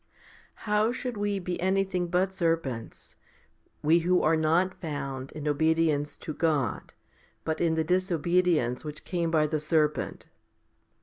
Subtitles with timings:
[0.01, 0.21] 6.
[0.63, 3.15] How should we be anything but serpents,
[3.83, 6.93] we who are not found in obedience to God,
[7.45, 10.25] but in the disobedience which came by the serpent